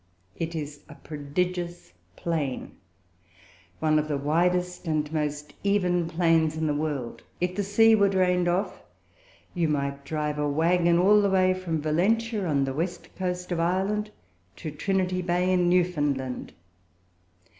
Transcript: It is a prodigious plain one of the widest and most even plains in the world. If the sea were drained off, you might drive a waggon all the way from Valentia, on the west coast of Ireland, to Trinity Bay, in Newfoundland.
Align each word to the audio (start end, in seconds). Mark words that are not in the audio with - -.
It 0.35 0.55
is 0.55 0.79
a 0.89 0.95
prodigious 0.95 1.93
plain 2.15 2.71
one 3.77 3.99
of 3.99 4.07
the 4.07 4.17
widest 4.17 4.87
and 4.87 5.13
most 5.13 5.53
even 5.63 6.07
plains 6.07 6.57
in 6.57 6.65
the 6.65 6.73
world. 6.73 7.21
If 7.39 7.53
the 7.53 7.61
sea 7.61 7.93
were 7.93 8.09
drained 8.09 8.47
off, 8.47 8.81
you 9.53 9.67
might 9.67 10.03
drive 10.03 10.39
a 10.39 10.49
waggon 10.49 10.97
all 10.97 11.21
the 11.21 11.29
way 11.29 11.53
from 11.53 11.83
Valentia, 11.83 12.47
on 12.47 12.63
the 12.63 12.73
west 12.73 13.15
coast 13.15 13.51
of 13.51 13.59
Ireland, 13.59 14.09
to 14.55 14.71
Trinity 14.71 15.21
Bay, 15.21 15.53
in 15.53 15.69
Newfoundland. 15.69 16.53